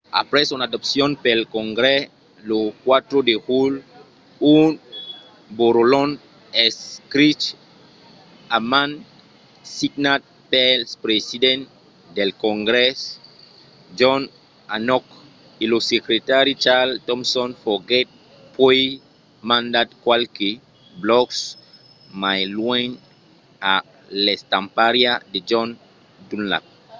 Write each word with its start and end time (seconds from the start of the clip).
aprèp 0.21 0.45
son 0.49 0.61
adopcion 0.67 1.11
pel 1.23 1.39
congrès 1.57 1.99
lo 2.49 2.59
4 2.85 3.17
de 3.29 3.35
julh 3.45 3.77
un 4.57 4.71
borrolhon 5.57 6.09
escrich 6.67 7.45
a 8.55 8.57
man 8.71 8.89
signat 9.77 10.21
pel 10.51 10.79
president 11.05 11.61
del 12.17 12.31
congrès 12.45 12.97
john 13.99 14.21
hancock 14.71 15.05
e 15.61 15.63
lo 15.71 15.79
secretari 15.93 16.53
charles 16.63 17.01
thomson 17.07 17.49
foguèt 17.63 18.07
puèi 18.55 18.85
mandat 19.49 19.89
qualques 20.05 20.59
blòcs 21.03 21.37
mai 22.21 22.41
luènh 22.55 22.93
a 23.73 23.75
l'estampariá 24.25 25.13
de 25.31 25.39
john 25.49 25.69
dunlap 26.29 26.63